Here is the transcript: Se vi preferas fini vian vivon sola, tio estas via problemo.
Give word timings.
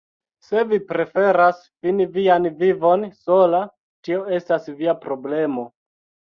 Se 0.45 0.61
vi 0.69 0.77
preferas 0.91 1.59
fini 1.83 2.07
vian 2.17 2.49
vivon 2.63 3.05
sola, 3.29 3.61
tio 4.09 4.27
estas 4.41 4.69
via 4.83 4.99
problemo. 5.07 5.71